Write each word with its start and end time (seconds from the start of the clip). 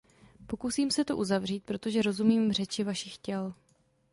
Pokusím 0.47 0.91
se 0.91 1.05
to 1.05 1.17
uzavřít, 1.17 1.63
protože 1.63 2.01
rozumím 2.01 2.53
řeči 2.53 2.83
vašich 2.83 3.17
těl. 3.17 3.53